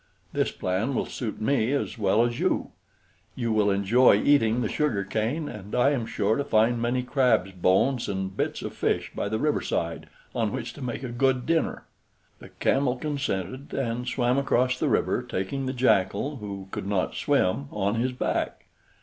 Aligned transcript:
This 0.33 0.49
plan 0.49 0.95
will 0.95 1.05
suit 1.05 1.39
me 1.39 1.73
as 1.73 1.95
well 1.99 2.25
as 2.25 2.39
you. 2.39 2.71
You 3.35 3.53
will 3.53 3.69
enjoy 3.69 4.15
eating 4.15 4.61
the 4.61 4.67
sugarcane, 4.67 5.47
and 5.47 5.75
I 5.75 5.91
am 5.91 6.07
sure 6.07 6.35
to 6.37 6.43
find 6.43 6.81
many 6.81 7.03
crabs' 7.03 7.51
bones 7.51 8.09
and 8.09 8.35
bits 8.35 8.63
of 8.63 8.73
fish 8.73 9.11
by 9.13 9.29
the 9.29 9.37
riverside, 9.37 10.07
on 10.33 10.51
which 10.51 10.73
to 10.73 10.81
make 10.81 11.03
a 11.03 11.09
good 11.09 11.45
dinner." 11.45 11.83
The 12.39 12.49
Camel 12.49 12.95
consented, 12.97 13.75
and 13.75 14.07
swam 14.07 14.39
across 14.39 14.79
the 14.79 14.89
river, 14.89 15.21
taking 15.21 15.67
the 15.67 15.71
Jackal, 15.71 16.37
who 16.37 16.67
could 16.71 16.87
not 16.87 17.13
swim, 17.13 17.67
on 17.71 17.93
his 18.01 18.11
back. 18.11 18.65